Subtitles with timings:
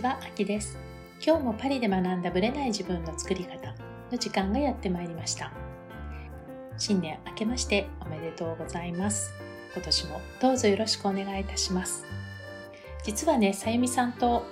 [0.00, 0.78] ちは、あきです。
[1.24, 3.74] 今日もパリで学んだブレない自分の作り方
[4.10, 5.52] の時間がやってまいりました。
[6.78, 9.34] 新年明けましておめでとうございます。
[9.74, 12.06] 今年もどうぞよろしくお願いいたします。
[13.04, 14.46] 実はね、さゆみさんと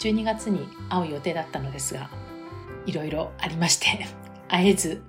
[0.00, 2.10] 12月に会う予定だったのですが、
[2.84, 3.86] いろいろありまして、
[4.48, 5.02] 会えず、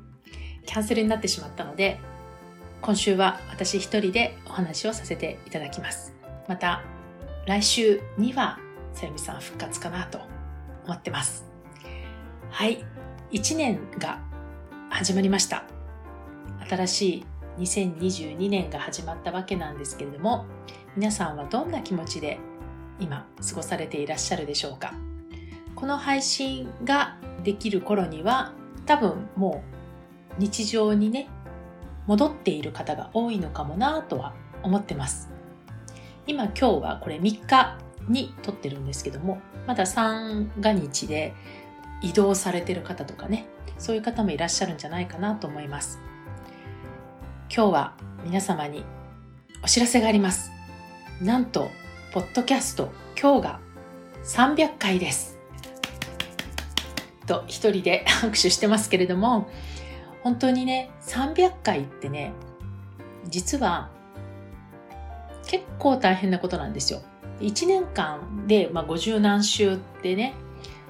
[0.66, 2.00] キャンセルになってしまったので、
[2.82, 6.14] 今週は私一人でお話をさせていただきます。
[6.48, 6.82] また、
[7.46, 8.58] 来週には
[8.96, 10.22] さゆみさん復活かなと
[10.86, 11.46] 思ってます。
[12.50, 12.86] はい。
[13.34, 14.22] 1年が
[14.90, 15.66] 始まりました。
[16.70, 17.26] 新しい
[17.62, 20.46] 2022年が始まったわけなんですけれども、
[20.96, 22.40] 皆さんはどんな気持ちで
[22.98, 24.94] 今過ごされていらっしゃるでしょうか？
[25.76, 28.54] この配信ができる頃には
[28.86, 29.62] 多分も
[30.40, 31.28] う日常にね
[32.08, 35.30] 戻っている方が多いのかもなとは思ってます
[36.28, 37.78] 今今日はこれ3日
[38.08, 41.34] に撮ってるんですけども、まだ三が日で
[42.02, 46.00] 移動されてる方とかね、そういう方もいらっしゃるんじゃないかなと思います。
[47.56, 48.84] 今日は皆様に
[49.64, 50.52] お知らせがあります。
[51.22, 51.70] なんと、
[52.14, 53.60] ポッドキャスト今日が
[54.24, 55.38] 300回です。
[57.26, 59.50] と一人で拍手してますけれども、
[60.24, 62.34] 本当にね、300回ってね、
[63.28, 63.90] 実は
[65.48, 67.02] 結構大変なことなんですよ。
[67.40, 70.34] 1年間で、まあ、50何週ってね、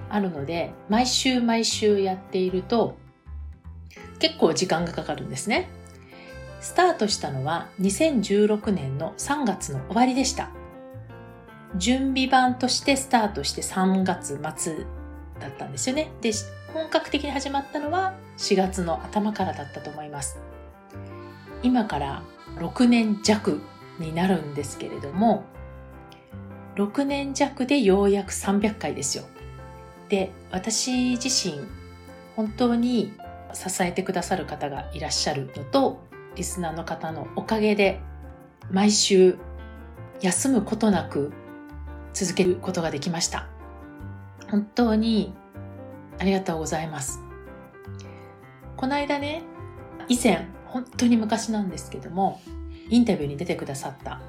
[0.09, 2.97] あるので、毎週毎週やっていると、
[4.19, 5.69] 結構時間がかかるんですね。
[6.61, 10.49] スタートしたのは2016年の3月の終わりでした。
[11.75, 14.85] 準備版としてスタートして3月末
[15.39, 16.11] だったんですよね。
[16.21, 16.31] で、
[16.73, 20.39] 本格的に始まったのは4月の頭からだったと思います。
[21.61, 22.23] 今から
[22.57, 23.61] 6年弱
[23.99, 25.43] になるんですけれども、
[26.75, 29.25] 6年弱でようやく300回ですよ。
[30.09, 31.59] で、私自身、
[32.35, 33.13] 本当に
[33.53, 36.03] 支えてくださる方がいらっしゃるのと、
[36.35, 38.01] リスナーの方のおかげで、
[38.71, 39.37] 毎週
[40.21, 41.31] 休むことなく
[42.13, 43.47] 続けることができました。
[44.49, 45.33] 本当に
[46.19, 47.21] ありがとうございます。
[48.75, 49.43] この間ね、
[50.09, 52.41] 以前、本当に昔なんですけども、
[52.89, 54.19] インタビューに出てくださった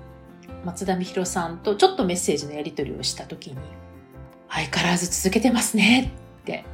[0.67, 3.57] 松田美弘さんとちょっとメッセージのやり取りをした時に、
[4.49, 6.65] 相変わらず続けてますねって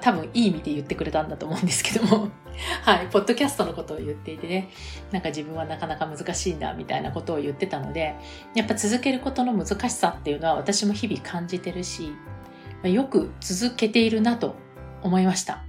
[0.00, 2.28] 多分いい意味で言ってくれたんだと思うんですけども、
[2.84, 4.68] はい、ポッドキャストのことを言っていてね、
[5.10, 8.14] なんか自分はなかなか難しいんだみたいなことを言ってたので、
[8.54, 12.12] やっぱ続けることの難しさっていうのは私も日々感じてるし、
[12.82, 14.54] よく続けているなと
[15.02, 15.64] 思いました。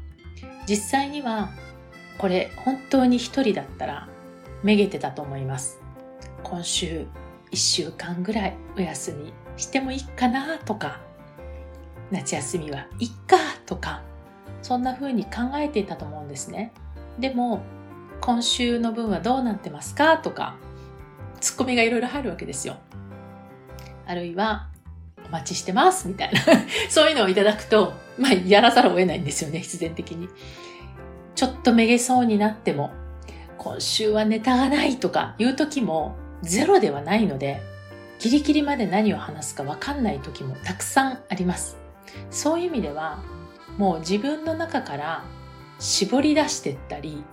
[0.68, 1.52] 実際には、
[2.18, 4.10] これ本当に一人だったら
[4.62, 5.80] めげてたと思います。
[6.44, 7.06] 今週
[7.52, 11.02] 1週間ぐらいお休みしてもいいかなとか、
[12.12, 14.02] 夏休みはいっかとか、
[14.62, 16.72] そんな風に考えていたと思うんですね。
[17.20, 17.62] でも、
[18.22, 20.56] 今週の分はどうなってますかとか、
[21.40, 22.76] ツッコミがいろいろ入るわけですよ。
[24.06, 24.70] あるいは、
[25.26, 26.42] お待ちしてますみたいな
[26.90, 30.30] そういうのをいただくと、まあ、やらざるを得ないんですよね、必然的に。
[31.36, 32.92] ちょっとめげそうになっても、
[33.58, 37.62] 今週はネタがないとかいう時も、ゼロではないので、
[38.20, 41.78] ギリギリまで何を話すかわかんない時もたくさんあります。
[42.30, 43.24] そういう意味では、
[43.78, 45.24] もう自分の中から
[45.80, 47.24] 絞り出していったり、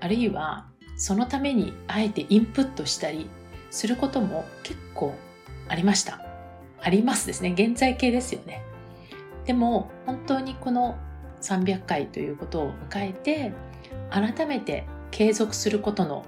[0.00, 0.66] あるいは
[0.96, 3.28] そのためにあえてインプットしたり
[3.70, 5.14] することも結構
[5.68, 6.20] ありました。
[6.82, 7.52] ありますですね。
[7.52, 8.62] 現在形ですよね。
[9.44, 10.98] でも本当にこの
[11.42, 13.52] 300回ということを迎えて
[14.10, 16.24] 改めて継続することの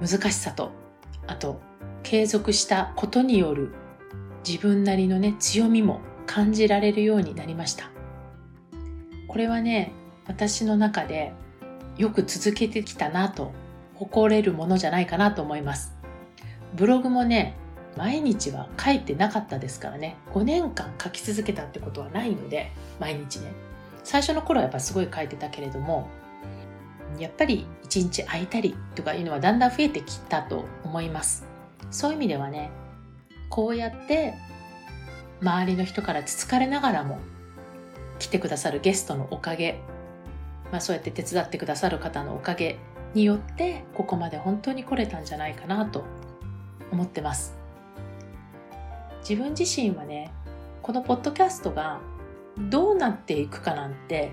[0.00, 0.70] 難しさと
[1.26, 1.60] あと
[2.02, 3.72] 継続したことによる
[4.46, 7.90] 自分なりのね強みも感じられるようになりました。
[9.28, 9.92] これはね
[10.26, 11.32] 私の中で
[11.98, 13.52] よく続けてきたなと
[13.94, 15.94] 誇れるものじゃないかなと思います。
[16.74, 17.56] ブログもね
[17.96, 20.16] 毎日は書いてなかったですからね。
[20.32, 22.70] 5年間書き続けたってことはないので
[23.00, 23.52] 毎日ね。
[24.04, 26.08] 最初の頃はやっぱすごい書いてたけれども
[27.22, 31.46] やっぱり一日空いたりとかいうのはだんだん増えてきたと思います。
[31.90, 32.70] そういう意味ではね、
[33.48, 34.34] こうやって
[35.40, 37.18] 周りの人からつつかれながらも
[38.18, 39.80] 来てくださるゲストのおかげ、
[40.72, 42.78] まあそうやって手伝ってくださる方のおかげ
[43.14, 46.04] によってここまで本当に来れたんじゃないかなと
[46.90, 47.56] 思ってます。
[49.28, 50.32] 自分自身はね、
[50.82, 52.00] このポッドキャストが
[52.58, 54.32] どうなっていくかなんて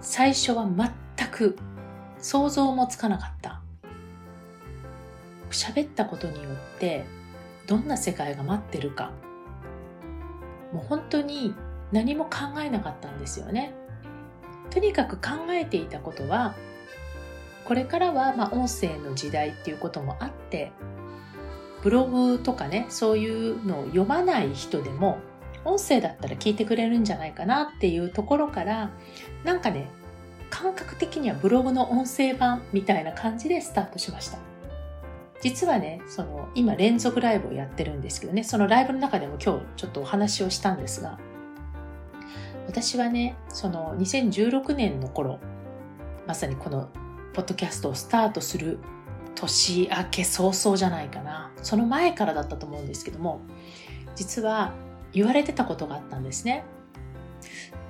[0.00, 1.56] 最初は全く
[2.22, 3.60] 想像もつかなかった。
[5.52, 7.04] 喋ったことによって
[7.66, 9.12] どんな世界が待ってるか
[10.72, 11.54] もう本当に
[11.92, 13.74] 何も考えなかったんですよね。
[14.70, 16.54] とにかく考えていたことは
[17.66, 20.72] これからはまあ音声の時代っていうこともあって
[21.82, 25.18] ブログとかねそういうのを読まない人でも
[25.66, 28.90] 音声だったら聞いてくれるんじゃないかなっていうところから
[29.44, 29.90] なんかね
[30.52, 34.36] 感覚的にはブログの音声版みたいな感じでスタートしました。
[35.40, 38.44] 実はねその今連続ライブをやってるんですけどね。
[38.44, 41.18] そのライブの中でも今日ちょっとお話をしたんですが
[42.66, 45.40] 私はねその2016年の頃
[46.26, 46.90] まさにこの
[47.32, 48.78] ポッドキャストをスタートする
[49.34, 51.50] 年明け早々じゃないかな。
[51.62, 53.40] その前からだったと思うんですけども
[54.14, 54.74] 実は
[55.14, 56.62] 言われてたことがあったんですね。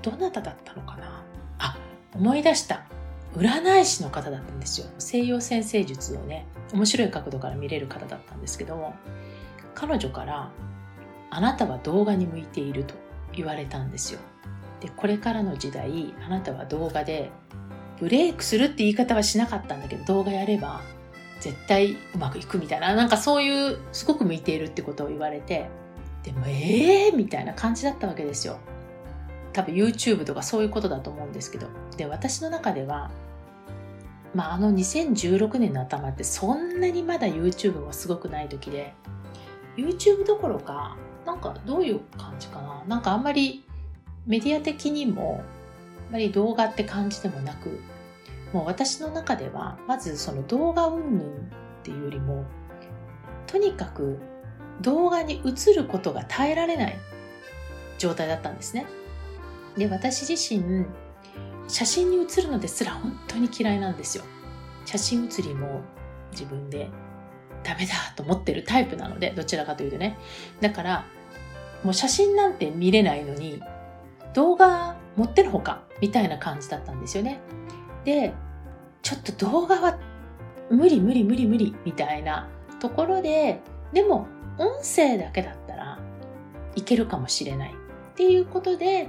[0.00, 1.24] どなただったのかな？
[2.14, 2.84] 思い出した。
[3.34, 4.86] 占い師の方だったんですよ。
[4.98, 8.94] 西洋先生術をね面白い角度から見れる方だったんですけども
[9.74, 10.50] 彼女から
[11.30, 12.94] 「あなたは動画に向いている」と
[13.32, 14.20] 言われたんですよ。
[14.80, 17.30] でこれからの時代あなたは動画で
[18.00, 20.80] ブレイクするって言い方はしなかったんだけど動画やれば
[21.40, 25.68] 絶対うまくいくみたいななんかそういうすごく向いているってことを言われて
[26.24, 28.58] でもええー、みたいな感じだったわけですよ。
[29.52, 33.10] 多分 YouTube とかそういうことだと思うんですけどで私の中では
[34.34, 38.94] まああの2016年の頭ってそんなにまだ YouTube もすごくない時で
[39.76, 40.96] YouTube どころか
[41.26, 43.64] なんかどういう感じかななんかあんまり
[44.26, 45.42] メディア的にも
[46.10, 47.80] あまり動画って感じでもなく
[48.52, 52.44] もう私の中ではまずその動画云々っていうよりも
[53.46, 54.18] とにかく
[54.80, 56.98] 動画に映ることが耐えられない
[57.98, 58.86] 状態だったんですね。
[59.76, 60.86] で私自身
[61.68, 64.24] 写真に写るのですら本当に嫌いなんですよ。
[64.84, 65.80] 写真写りも
[66.32, 66.90] 自分で
[67.62, 70.18] ダメだと思ってるタイプなのでどちらかというとね
[70.60, 71.04] だから
[71.84, 73.62] もう写真なんて見れないのに
[74.34, 77.40] 動画持ってるほかみたいな感じだったんですよね。
[78.04, 78.34] で
[79.02, 79.98] ちょっと動画は
[80.70, 82.48] 無理無理無理無理みたいな
[82.80, 83.60] ところで
[83.92, 84.26] でも
[84.58, 85.98] 音声だけだったら
[86.74, 89.08] いけるかもしれないっていうことで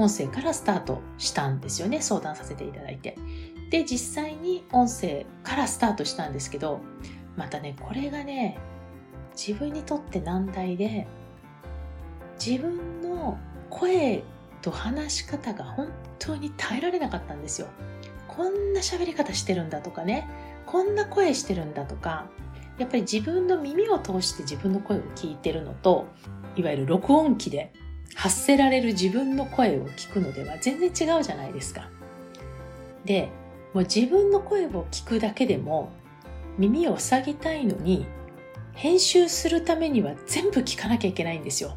[0.00, 2.00] 音声からスタートしたんですよね。
[2.00, 3.16] 相談させていただいて。
[3.70, 6.80] で実際に音声からスタートしたんですけど
[7.36, 8.58] またねこれがね
[9.36, 11.06] 自分にとって難題で
[12.44, 13.38] 自分の
[13.68, 14.24] 声
[14.60, 15.88] と話し方が本
[16.18, 17.68] 当に耐えられなかったんですよ。
[18.26, 20.28] こんな喋り方してるんだとかね
[20.66, 22.26] こんな声してるんだとか
[22.78, 26.06] やっぱり自分の耳を通して自分の声を聞いてるのと
[26.56, 27.72] いわゆる録音機で
[28.14, 31.88] 発せられる自分の声を聞くのでは全然違うじゃないですか。
[33.04, 33.30] で
[33.72, 35.90] もう自分の声を聞くだけでも
[36.58, 38.06] 耳を塞ぎたいのに
[38.74, 41.76] 編集するためには全部聞かなきゃいけないんですよ。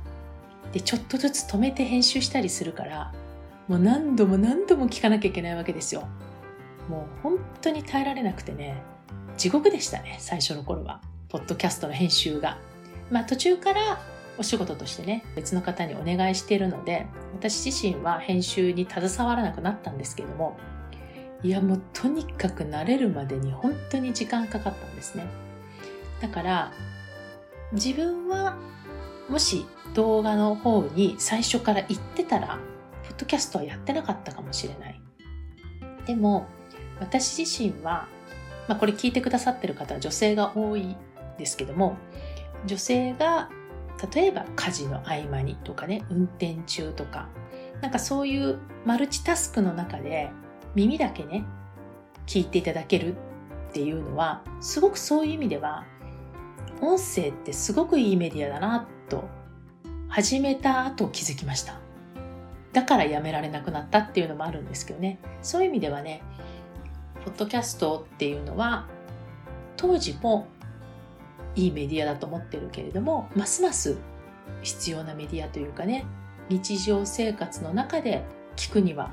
[0.72, 3.14] でちょっとずつ止めて編集したりするから
[3.68, 6.08] もう何度も何度も聞かなきゃいけないわけですよ。
[6.90, 8.82] もう本当に耐えられなくてね
[9.38, 12.58] 地獄でしたね最初の頃はポッドキャストの編集が。
[13.12, 14.02] まあ途中から
[14.38, 20.58] お仕事としてね別の方にお願いしているので私自身は編集に携わらなくなったんですけども
[21.44, 25.26] いやもうとにかく慣れるまでに本当に時間かかったんですね。
[26.22, 26.72] だから
[27.74, 28.58] 自分は
[29.30, 32.60] もし動画の方に最初から行ってたら
[33.04, 35.02] ポッドキャストはやってなかったかもしれない。
[36.06, 36.48] でも
[37.00, 38.08] 私自身は、
[38.68, 40.96] まあ、これ聞いてくださってる方は女性が多い
[41.38, 41.98] ですけども
[42.66, 43.50] 女性が
[44.12, 47.30] 例えば家事の合間にとかね運転中とか。
[47.82, 50.32] なんかそういうマルチタスクの中で
[50.74, 51.44] 耳だけね
[52.26, 53.18] 聞いていただける
[53.70, 55.86] っていうのはすごくそういう意味では
[56.82, 59.26] 音声ってすごくいいメディアだなと
[60.08, 61.78] 始めた後気づきました。
[62.72, 65.20] だからやめられなくなったっていうのもあるんですけどね。
[65.42, 66.24] そういう意味ではね
[67.26, 68.88] ポッドキャストっていうのは
[69.76, 70.48] 当時も
[71.56, 73.98] いいメディアだと思ってるけれどもますます
[74.62, 76.06] 必要なメディアというかね
[76.50, 78.24] 日常生活の中で
[78.56, 79.12] 聞くには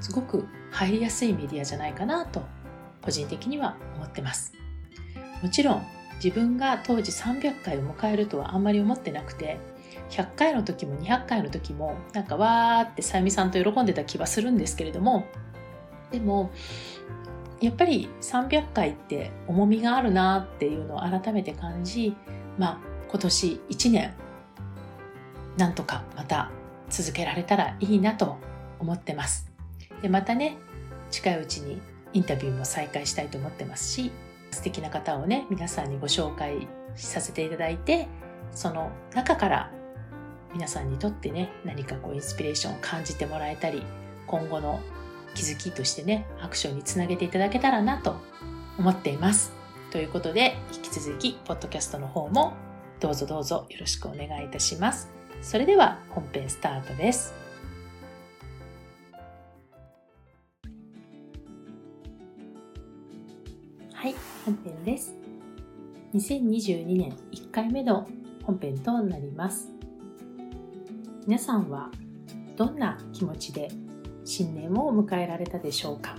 [0.00, 2.42] すごく入りやすいメディアじゃないかなと
[3.02, 4.54] 個人的には思ってます。
[5.42, 5.86] もちろん
[6.22, 9.58] 自分が当時300回を迎えるとはあんまり思ってなくて
[10.10, 15.26] 100回の時も200回の時もなんかわーってさゆみさんと喜んでた気はするんですけれども
[16.10, 16.50] でも
[17.64, 22.14] やっぱり300回って重みがあるなっていうのを改めて感じ、
[22.58, 22.78] まあ、
[23.08, 24.14] 今年1年
[25.56, 26.50] なんとかまた
[26.90, 28.36] 続けられたらいいなと
[28.78, 29.50] 思ってます。
[30.02, 30.58] でまたね
[31.10, 31.80] 近いうちに
[32.12, 34.12] インタビューも再開したいと思ってますし
[34.50, 38.08] 素敵な方をね皆さんにご紹介させていただいて
[38.52, 39.70] その中から
[40.52, 43.82] 皆さんにとってね何かこうインスピレーションを感じてもらえたり
[44.26, 44.80] 今後の
[45.34, 48.16] 気づきとしてねアクションにつなげていただけたらなと
[48.78, 49.52] 思っています。
[49.90, 52.54] ということで引き続きポッドキャストの方も
[53.00, 55.08] どうぞどうぞよろしくお願いいたします。
[55.42, 57.34] それでは本編スタートです。
[63.92, 64.14] はい
[64.44, 65.14] 本編です。
[66.14, 68.08] 2022年1回目の
[68.44, 69.68] 本編となります。
[71.26, 71.90] 皆さんは
[72.56, 73.68] どんな気持ちで
[74.24, 76.16] 新年を迎えられたでしょうか？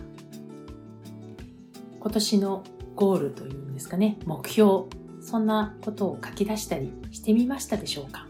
[2.00, 2.63] 今年の
[2.95, 4.83] ゴールというんですかね目標
[5.21, 8.27] そんなことを書き出したりしてみましたでしょうか？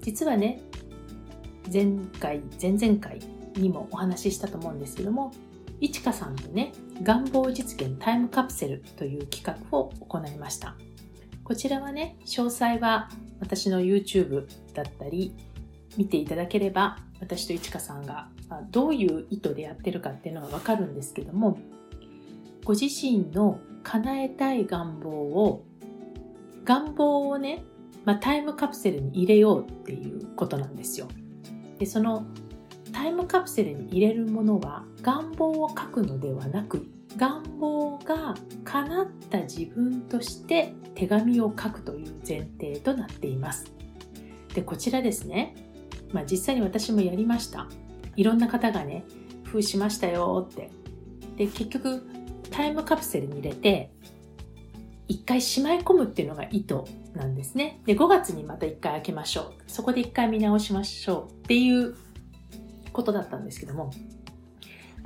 [0.00, 0.62] 実はね
[1.72, 3.20] 前回前々回
[3.56, 5.32] にもお話ししたと思うんですけども
[5.80, 10.76] いちかさんとね願望実現タイムカプセルという企画を行いました。
[11.44, 13.10] こちらはね詳細は
[13.40, 15.34] 私の YouTube だったり
[15.96, 18.28] 見ていただければ私といちかさんが
[18.70, 21.58] どういう意図でやってるかっていうのがわかるんですけども
[22.64, 25.64] ご自身の叶えたい願望を
[26.64, 27.64] 願望をね、
[28.04, 31.08] まあ、タイムカプセルに入れようっていうことなんですよ。
[31.78, 32.24] でその
[32.92, 38.34] タイムカプセルに入れるものは願望を書くのではなく願望が
[38.64, 43.72] 叶った自分として手紙を書くという前提となっています。
[44.54, 45.54] でこちらですね、
[46.12, 47.68] まあ、実際に私もやりました。
[48.16, 49.04] いろんな方がね
[49.44, 50.70] 「封しましたよ」って。
[51.36, 52.06] で結局
[52.50, 53.90] タイムカプセルに入れて
[55.08, 56.82] 一回しまい込むっていうのが意図
[57.14, 57.80] なんですね。
[57.86, 59.52] で5月にまた一回開けましょう。
[59.66, 61.96] そこで一回見直しましょうっていう
[62.92, 63.90] ことだったんですけども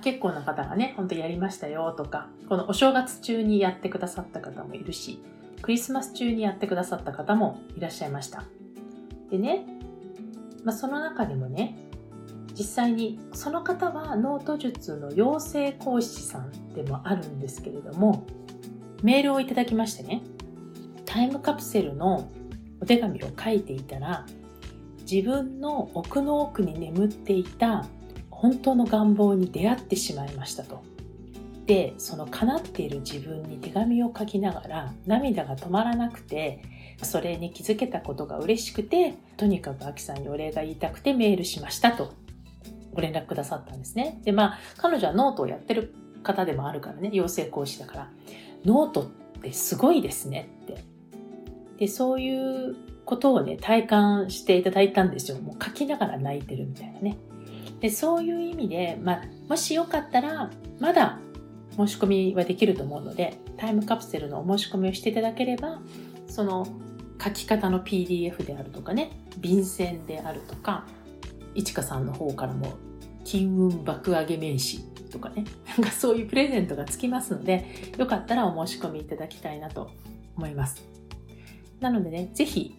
[0.02, 5.20] 結構な方がね、ほんとやりましたよとか、このお正月中にやってくださった方もいるし、
[5.62, 8.44] クリスマス中にやってくださった方もいらっしゃいました。
[9.30, 9.66] でね、
[10.66, 11.78] まあ、その中でもね、
[12.58, 18.26] 実際にその方はノート術の養成講師さんでもあるんですけれども、
[19.00, 20.22] メールをいただきましてね、
[21.04, 22.28] タイムカプセルの
[22.80, 24.26] お手紙を書いていたら、
[25.08, 27.86] 自分の奥の奥に眠っていた
[28.28, 30.82] 本当の願望に出会ってしまいましたと。
[31.66, 36.62] でその叶っている自分に手紙を書きながら涙が止まらなくて
[37.02, 42.12] それに気づけたことが嬉しくてとにかくアキさんにお礼が言いたくてメールしましたと
[42.92, 44.20] ご連絡くださったんですね。
[44.24, 48.10] でまあ彼女はノートをやってる方でもあるからね養成講師だから。
[48.64, 49.06] ノートっ
[49.42, 50.84] てすごいですねって。
[51.78, 55.38] でそういうことをね体感していただいたんですよ。
[55.38, 57.18] もう書きながら泣いてるみたいなね。
[57.80, 61.18] でそういう意味で、まあ、もしよかったらまだ
[61.76, 65.80] 申し込みはできると思うのでタイムカプセルのお申し込みをしていただければ
[66.28, 66.66] その
[67.22, 70.86] 書き方の PDF であるとかね便箋であるとか
[71.54, 72.74] いちかさんの方からも
[73.24, 74.78] 金運爆上げ名刺
[75.10, 77.66] とかねなんかそういうプレゼントがつきますので
[77.96, 79.90] よかったらお申し込みいただきたいなと
[80.36, 80.84] 思います
[81.80, 82.76] なのでね是非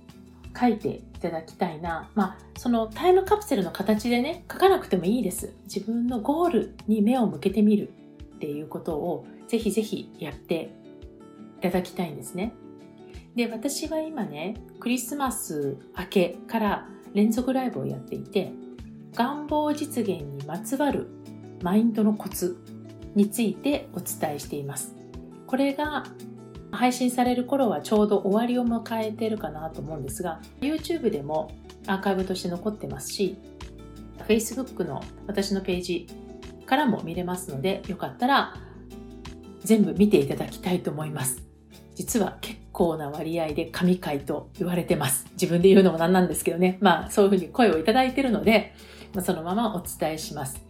[0.60, 2.10] 書いていただきたいな。
[2.16, 5.54] まあ、そのタイムカプセルの形でね、書かなくてもいいです。
[5.66, 7.92] 自分のゴールに目を向けてみる
[8.38, 10.74] っていうことをぜひぜひやって
[11.58, 12.54] いただきたいんですね。
[13.36, 18.52] で、私は今ね、クリスマス明けから連続ライブをやっていて、
[19.14, 21.08] 願望実現にまつわる
[21.64, 22.58] マインドのコツ
[23.16, 24.96] についてお伝えしています。
[25.48, 26.04] これが
[26.72, 31.52] 配信される頃はちょうど終わりを迎えてるかなと思うんですが YouTube でも
[31.88, 33.38] アーカイブとして残ってますし
[34.28, 36.08] Facebook の私のページ
[36.68, 38.56] からも見れますのでよかったら
[39.64, 41.42] 全部見ていただきたいと思います
[41.96, 48.76] 実は結構な割合で神回と言われてます自分で言うのもなんなんですけどねまあそういうふうに声をいただいてるので
[49.16, 50.64] まそのままお伝えします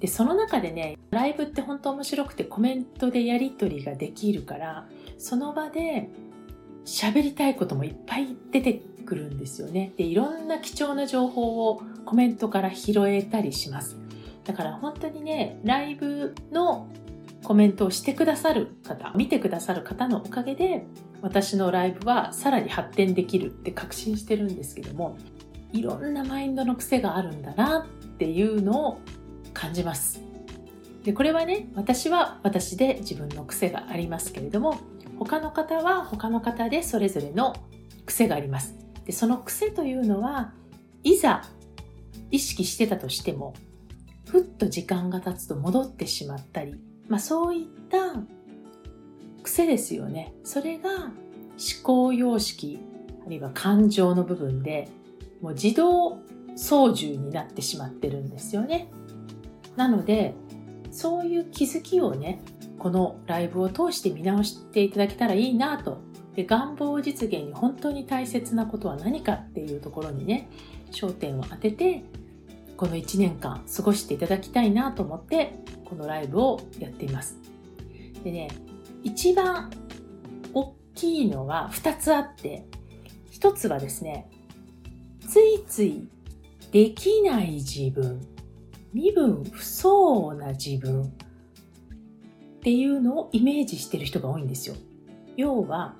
[0.00, 6.10] でその中でねライブって本当面白くてコメントでやり取りができるからその場で
[6.84, 9.92] 喋りたいこともいっぱい出てくるんですよね。
[9.96, 13.96] でいろんな貴重な情報をコメントから拾えたりします。
[14.44, 16.88] だから本当にねライブの
[17.42, 20.86] コメントをしてくださる方見てくださる方のおかげで
[21.20, 25.16] 私のライブはさらに発展できるって確信してるんですけども
[25.72, 27.86] いろんなマインドの癖があるんだなっ
[28.18, 29.00] ていうのを
[29.52, 30.20] 感じます。
[31.02, 34.78] でこれはね私は私で自分の癖がありますけれども
[35.18, 37.54] 他の方は他の方でそれぞれの
[38.06, 38.74] 癖があります。
[39.04, 40.54] でその癖というのは
[41.02, 41.42] いざ
[42.30, 43.54] 意識してたとしても
[44.34, 46.74] ふっと時間が経つと戻ってしまったり、
[47.08, 48.16] まあ、そういった
[49.44, 50.34] 癖ですよね。
[50.42, 51.12] それが思
[51.84, 52.80] 考様式
[53.24, 54.88] あるいは感情の部分で
[55.40, 56.18] もう自動
[56.56, 58.88] 操縦になってしまってるんですよね。
[59.76, 60.34] なので
[60.90, 62.42] そういう気づきをね
[62.80, 66.00] このライブを通して見直していただけたらいいなと
[66.34, 70.48] で願望実現に本当に大切なことは何かっていうところにね
[70.90, 72.02] 焦点を当てて
[72.84, 75.54] この1年間過ごしていただきたいなと思って
[75.86, 77.38] このライブをやっています。
[78.22, 78.48] でね
[79.02, 79.70] 一番
[80.52, 82.66] 大きいのは2つあって
[83.32, 84.28] 1つはですね
[85.26, 86.06] ついつい
[86.72, 88.20] できない自分
[88.92, 91.06] 身分不相応な自分っ
[92.60, 94.76] ていうのをイメージしてる人が多いんですよ。
[95.38, 95.94] 要は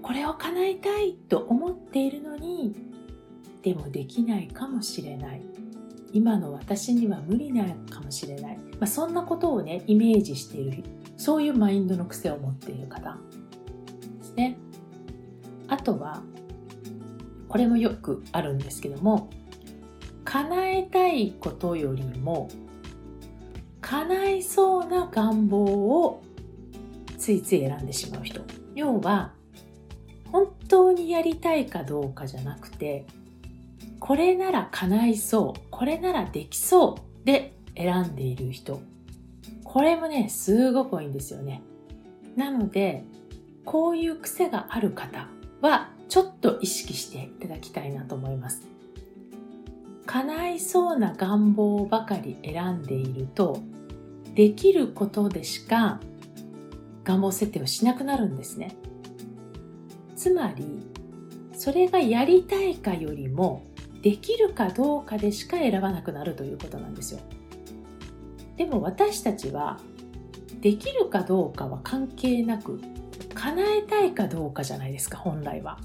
[0.00, 2.74] これを叶えたいと思っているのに
[3.60, 5.42] でもできないかもしれない。
[6.14, 10.84] 今の私には無理なのかもしれない、まあ、そんなことをねイメージしている
[11.16, 13.18] そういうマインドの癖を持っている方。
[14.18, 14.56] ですね。
[15.68, 16.22] あとは
[17.48, 19.28] これもよくあるんですけども
[20.24, 22.48] 叶えたいことよりも
[23.80, 26.22] 叶いそうな願望を
[27.18, 28.40] ついつい選んでしまう人。
[28.76, 29.32] 要は
[30.30, 33.06] 本当にやりたいかどうかじゃなくて
[34.04, 38.82] これなら叶いそうこれならできそうで選んでいる人。
[39.64, 41.62] これもねすごく多いんですよね。
[42.36, 43.02] なので
[43.64, 45.28] こういう癖がある方
[45.62, 48.68] はちょっと意識していただきたいなと思います。
[50.04, 53.62] 叶いそうな願望ばかり選んでいると
[54.34, 55.98] できることでしか
[57.04, 58.76] 願望設定をしなくなるんですね。
[60.14, 60.86] つまり
[61.54, 63.62] それがやりたいかよりも
[64.04, 67.20] できるかどうかでしか選ばなくなるということなんですよ。
[68.58, 69.80] でも私たちは
[70.60, 72.82] できるかどうかは関係なく
[73.32, 75.80] 叶えたいかどうかじゃないですか本来は。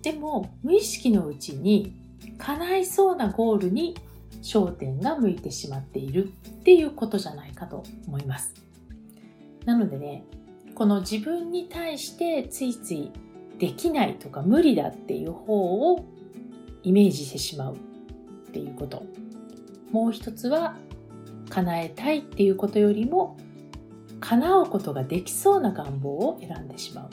[0.00, 2.00] でも無意識のうちに
[2.38, 3.94] 叶いそうなゴールに
[4.40, 8.54] 焦点が向いてしまっているっていうことじゃないかと思います。
[9.66, 10.24] なのでね
[10.74, 13.12] この自分に対してついつい
[13.58, 16.06] できないとか無理だっていう方を
[16.88, 17.78] イメージしてしまうっ
[18.50, 19.04] ていうこと。
[19.92, 20.74] もう一つは
[21.50, 23.36] 叶えたいっていうことよりも
[24.20, 27.10] 叶うことができそうな願望を選んでしまう。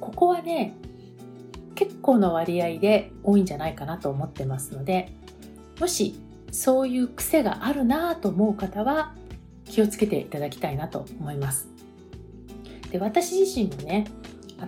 [0.00, 0.74] ここはね
[1.74, 5.12] 結構な割合で多いんじゃないかなと思ってますので
[5.80, 6.18] もし
[6.50, 9.14] そういう癖があるなと思う方は
[9.66, 11.68] 気をつけていただきたいなと思います。
[12.90, 14.06] で私自身もね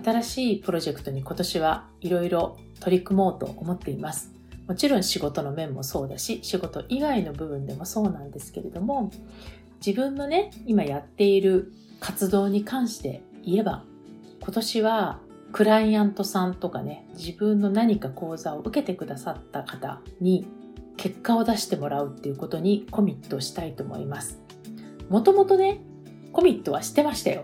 [0.03, 4.33] 新しいプロジェクトに今年はいろいろ取り組もうと思っています。
[4.67, 9.11] もちろん仕事の面もそうだし、仕事以外の部分でもそうなんですけれども、
[9.85, 13.83] 自分のね、今やっている活動に関して言えば、
[14.41, 15.19] 今年は
[15.53, 20.45] クライアントさんとかね、自分の何か講座を受けてくださった方に
[20.97, 24.39] 結果を出してもらうっていうことにコミットしたいと思います。
[25.09, 25.81] もともとね、
[26.33, 27.43] コミットはしてましたよ。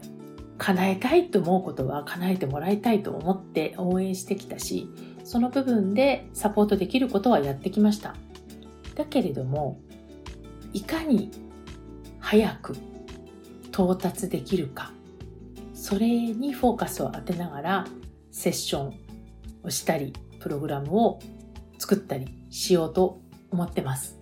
[0.58, 4.88] 叶えたいと思うことは叶えてもらいたいと思って応援してきたし
[5.24, 8.16] その部分でサポートできることはやってきました。
[8.96, 9.80] だけれども
[10.74, 11.32] いかに
[12.20, 12.76] 早く
[13.70, 14.92] 到達できるか
[15.74, 17.88] それにフォーカスを当てながら
[18.32, 18.94] セッション
[19.64, 21.20] をしたりプログラムを
[21.80, 24.18] 作ったりしようと思ってます。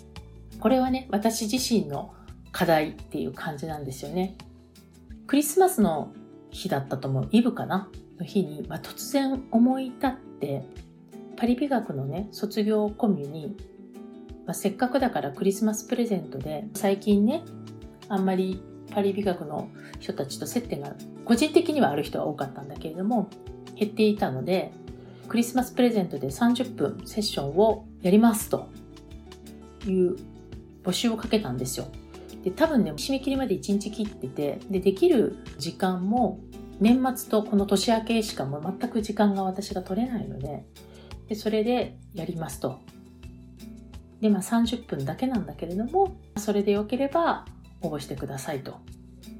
[0.59, 2.13] これはね私自身の
[2.51, 4.35] 課題っていう感じなんですよね。
[5.27, 6.13] クリスマスの
[6.49, 7.27] 日だったと思う。
[7.31, 7.89] イブかな？
[8.17, 10.65] の日に、まあ、突然思い立って
[11.41, 13.58] パリ美学のね卒業コミュに、
[14.45, 17.41] まあ、せっかくだからクリスマスプレゼントで最近ね
[18.10, 18.62] あんまり
[18.93, 19.67] パリ美学の
[19.99, 20.93] 人たちと接点が
[21.25, 23.27] 個人的にはある人は多かったんだけれども
[23.75, 24.71] 減っていたので
[25.30, 28.69] クリスマスプレゼントで30分セッションをやりますと
[29.88, 30.17] いう
[30.84, 31.88] 募集をかけたんですよ。
[32.43, 36.39] で多分ね締め切りまで1日切っててでできる時間も
[36.80, 40.65] 年末とこの年明けしかもう全く時間が私が取れないので
[41.32, 42.82] でそれでやりますと。
[44.20, 47.46] でまあ30分だけなんだけれどもそれでよければ
[47.80, 48.80] 応募してくださいと。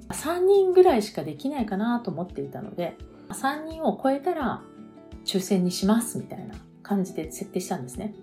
[0.08, 2.96] 3人ぐらいしかできないかなと思っていたので
[3.32, 4.62] 3人を超えたら
[5.26, 8.14] 抽選にしますみたいな感じで設定したんですね。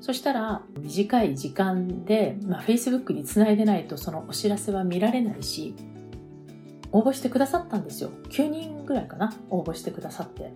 [0.00, 5.74] そしたら短い時間で、まあ、Facebook につないでないとそのお知らせは見られないし
[6.90, 8.08] 応募してくださったんですよ。
[8.30, 10.54] 9人ぐらいかな応募してくださって。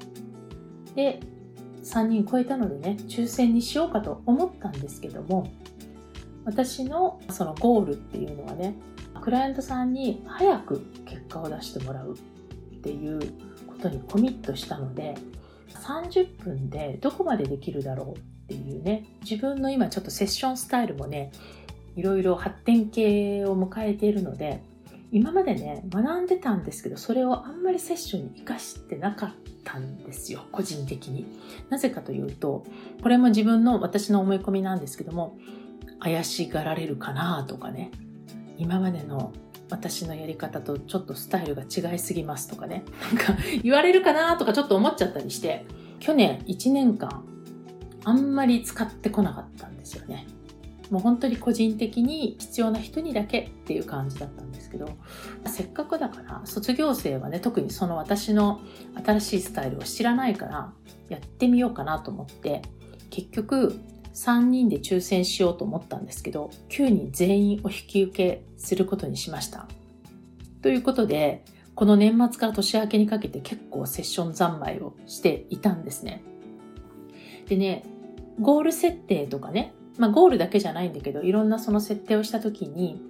[0.94, 1.20] で
[1.88, 5.50] 3人超えたのでね抽選にしようかと思ったんですけども
[6.44, 8.74] 私のそのゴールっていうのはね
[9.20, 13.20] クライアントさんに早く結果を出してもらうっていう
[13.66, 15.16] ことにコミットしたので
[15.74, 21.32] 30分でどこまでできるだろうっていうね自分の今ちょっとセッションスタイルもね
[21.96, 24.62] いろいろ発展系を迎えているので
[25.10, 29.57] 今までね学んでたんですけどそれをあんまりセッションに生かしてなかった。
[29.68, 31.26] たんですよ個人的に。
[31.68, 32.64] なぜかというと
[33.02, 35.36] これも自分の私の思い込みなんですけども
[36.00, 37.90] 怪しがられるかなとかね。
[38.56, 39.32] 今までの
[39.70, 42.84] 私のやり方とちょっとスタイルが違いすぎますとかね。
[43.14, 45.66] なんか言われるかなとかちょっと思っちゃったりして
[46.00, 47.24] 去年1年間
[48.04, 50.26] あんまり使ってこなかったんですよね。
[50.90, 54.96] もう本当に個人的に必要な人にだけっていう感じだったんですけど
[55.46, 58.60] せっかくだから卒業生はね特にその私の
[59.04, 60.72] 新しいスタイルを知らないから
[61.08, 62.62] やってみようかなと思って
[63.10, 63.78] 結局
[64.18, 69.68] 3人で抽選しようと思ったんですけど、9人全員お引き受けすることにしました。
[70.60, 71.44] ということで、
[71.76, 76.24] この年末から年明けにかけて結構セッション三昧をしていたんですね。
[77.46, 77.84] でね、
[78.40, 83.02] ゴール設定とかね、まあゴールだけじゃないんだけど、いろんなその設定をした時に、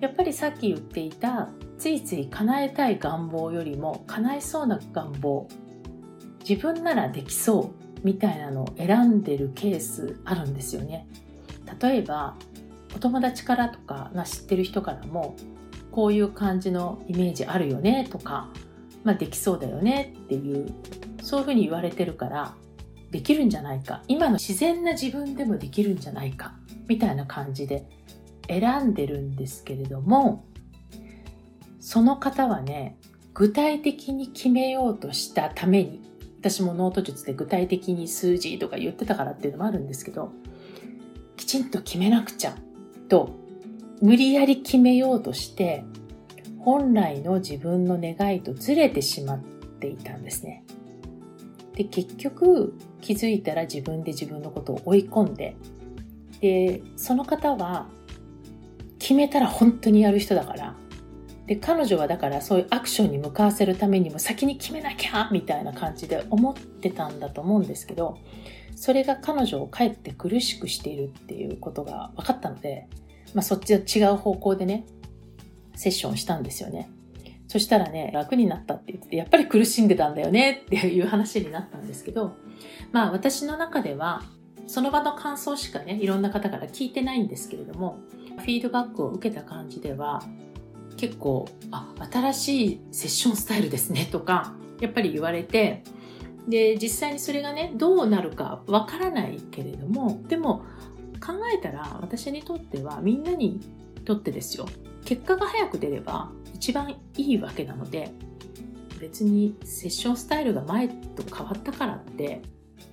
[0.00, 5.48] やっぱりさっき言っていた、ついつい叶えたい願望よりも叶えそうな願望、
[6.48, 11.08] 自分ならできそうみたいなのを選んでるケースあるんですよね。
[11.80, 12.36] 例えば
[12.94, 15.36] お友達からとか、まあ、知ってる人からも
[15.90, 18.48] こういう感じのイメージあるよねとか、
[19.04, 20.72] まあ、できそうだよねっていう
[21.22, 22.54] そういうふうに言われてるから
[23.16, 26.54] できるんじゃないか今の自然な自分でもできるんじゃないか
[26.86, 27.86] みたいな感じで
[28.46, 30.44] 選んでるんですけれども
[31.80, 32.98] その方はね
[33.32, 36.06] 具体的に決めようとしたために
[36.48, 40.30] 私もノート術で具体的に数字とか言ってたからっていうのもあるんですけど、
[41.36, 42.54] きちんと決めなくちゃ
[43.08, 43.30] と、
[44.00, 45.84] 無理やり決めようとして、
[46.60, 49.38] 本来の自分の願いとずれてしまっ
[49.80, 50.65] ていたんですね。
[51.76, 55.56] で、結局気づいたら自分で自分のことを追い込んで、
[56.40, 57.86] で、その方は
[58.98, 60.74] 決めたら本当にやる人だから、
[61.46, 68.18] で彼女はだからそういうアクションに向かわせるためにも先に決めなきゃみたいな感じで思ってたんだと思うんですけど
[68.74, 72.88] それが彼女をかえって苦しくしているっていうことが分かったので、
[73.32, 74.86] まあ、そっちと違う方向でね
[75.76, 76.88] セッションしたんですよね。
[77.56, 82.36] そしたらね楽になったって言ってやっぱり苦しんでたんだよねっていう話になったんですけど
[82.92, 84.24] まあ私の中では
[84.66, 87.98] その場の感想しかねいろんな方から聞いてないんですけれども
[88.40, 90.22] フィードバックを受けた感じでは
[90.98, 95.82] 結構あ新しいセッションスタイルですねとかやっぱり言われて
[96.46, 100.66] で実際にそれがねどうなるかわからないけれどもでも
[101.26, 103.60] 考えたら私にとってはみんなに
[104.04, 104.66] とってですよ。
[105.06, 108.10] 結果が早く出れば一番いいわけなので
[108.98, 112.40] 別にセッションスタイルが前と変わったからって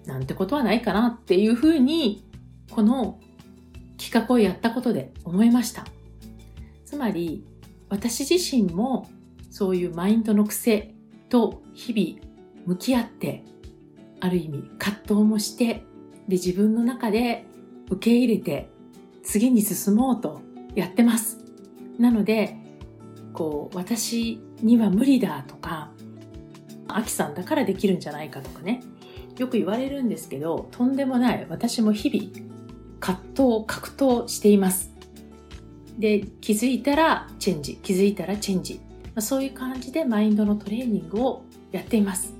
[0.05, 2.25] なんてことはないかなっていうふうに
[2.69, 3.19] この
[3.97, 5.85] 企画をやったことで思いました。
[6.85, 7.45] つまり
[7.89, 9.09] 私自身も
[9.49, 10.93] そういうマインドの癖
[11.29, 12.33] と日々
[12.65, 13.45] 向き合って
[14.19, 15.85] ある意味葛藤もして
[16.27, 17.45] で自分の中で
[17.89, 18.69] 受け入れて
[19.23, 20.41] 次に進もうと
[20.75, 21.39] やってます。
[21.97, 22.57] なので
[23.33, 25.91] こう私には無理だとか
[26.87, 28.83] アキさんだからできるんじゃないかとかね
[29.37, 31.47] よく言われるんですけどとんでもない。
[31.49, 32.47] 私も日々
[32.99, 34.91] 葛藤格闘しています。
[35.97, 37.75] で気づいたらチェンジ。
[37.77, 38.79] 気づいたらチェンジ、
[39.15, 42.33] ま、そういう感じでマインドのトレーニングをやっています。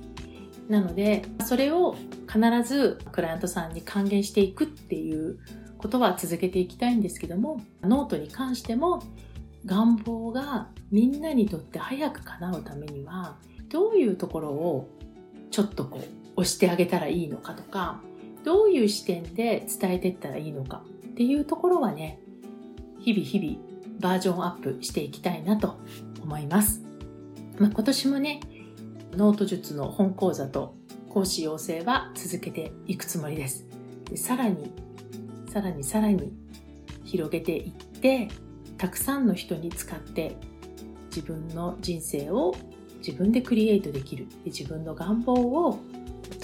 [0.70, 1.96] なのでそれを
[2.28, 5.40] 必ずクライアントさんに還元していくっていう
[5.78, 9.04] ことは続けていきたいんですけどもノートに関しても
[9.66, 13.38] 願望がみんなにとって早く叶うためには
[13.70, 14.90] どういうところを
[15.52, 18.02] ちょっとこう押してあげたらいいのかとか
[18.44, 22.20] どういう視点で伝えていったらいいのかっていうところはね
[23.00, 25.78] 日々日々バージョンアップしていきたいなと
[26.22, 26.82] 思います。
[27.60, 28.40] まあ、今年もね、
[29.14, 30.76] ノート術の本講座と
[31.10, 33.66] 講師養成は続けていくつもりです。
[34.10, 34.72] でさらに、
[35.48, 36.34] さらにさらに
[37.04, 38.30] 広げていって、
[38.84, 40.36] たくさんの人に使って
[41.06, 42.54] 自分の人生を
[42.98, 44.28] 自分でクリエイトできる。
[44.44, 45.80] 自分の願望を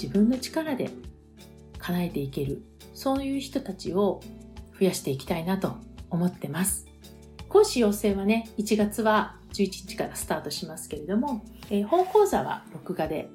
[0.02, 0.89] 自分の力で
[1.80, 2.63] 叶えていける。
[2.93, 4.21] そういう人たちを
[4.80, 5.75] 増やしていきたいなと
[6.10, 6.86] 思ってます。
[7.49, 13.30] 講師養成はね、1月は11日からスタートしますけれども、えー、本講座は録画で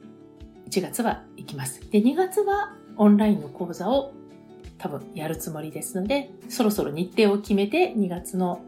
[0.71, 1.83] 1月は行きます。
[1.91, 4.15] で、2月はオンラインの講座を
[4.79, 8.65] 多分やるつもりですので、そろそろ日程を決めて2月の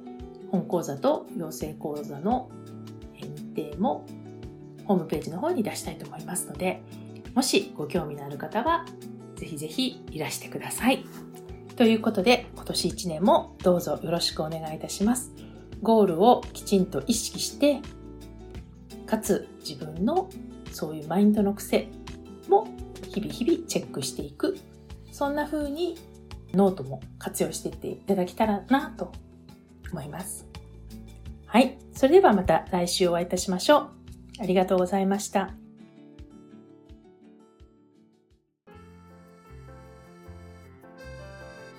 [0.50, 2.50] 本講座と養成講座の
[3.14, 4.06] 日程も
[4.84, 6.82] ホームページの方に出したいと思いますので、
[7.34, 8.86] もしご興味のある方は
[9.36, 11.04] ぜひぜひいらしてください。
[11.76, 15.32] ということで、今年1年もどうぞよろしくお願いいたします。
[15.82, 17.80] ゴールをきちんと意識して、
[19.04, 20.30] かつ自分の
[20.72, 21.88] そういうマインドの癖
[22.48, 22.66] も
[23.08, 24.56] 日々日々チェックしていく。
[25.12, 25.96] そんな風に
[26.52, 29.12] ノートも活用していっていただけたらなと
[29.92, 30.46] 思います。
[31.46, 31.78] はい。
[31.92, 33.90] それではまた来週お会いいたしましょう。
[34.40, 35.54] ありがとうございました。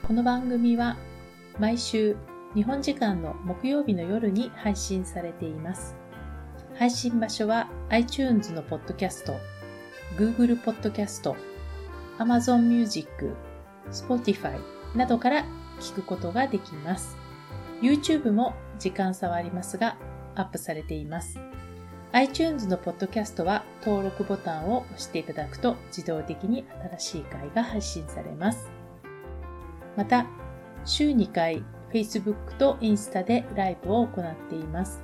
[0.08, 0.96] この番組は
[1.60, 2.16] 毎週
[2.56, 5.96] 日本時間の木曜日の夜に配信されています。
[6.78, 9.36] 配信場所は iTunes のポッドキャスト、
[10.16, 11.36] Google ポッドキャスト、
[12.20, 13.36] Amazon Music、
[13.92, 14.60] Spotify
[14.96, 15.46] などから
[15.80, 17.18] 聞くことができます。
[17.82, 19.98] YouTube も時間差はありますが
[20.36, 21.40] アップされています。
[22.14, 26.66] iTunes のポッドキャストは登録ボタンを押していただくと自動的に
[26.98, 28.70] 新しい回が配信されます。
[29.96, 30.26] また、
[30.86, 35.04] 週2回 Facebook とインスタでライブを行っています。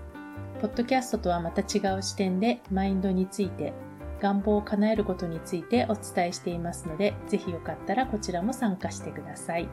[0.61, 3.73] ポッドキャストとはまた違う視点でマインドについて、
[4.21, 9.67] 願望を叶えることについてお伝えしていますので、ぜひよかったらこちらも参加してください。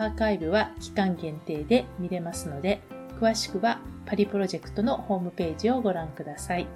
[0.00, 2.80] アーカイブは期間限定で見れますので、
[3.20, 6.66] 詳しくはパリプロジェクトのホームページをご覧ください。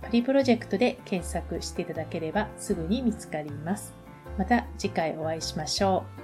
[0.00, 3.92] パリプロジェクトで検索していただければすぐに見つかります。
[4.38, 6.19] また次回お会いしましょう。